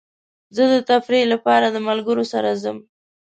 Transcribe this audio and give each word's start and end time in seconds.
زه 0.55 0.63
د 0.71 0.75
تفریح 0.89 1.23
لپاره 1.33 1.65
د 1.69 1.77
ملګرو 1.87 2.23
سره 2.33 2.49
ځم. 2.63 2.77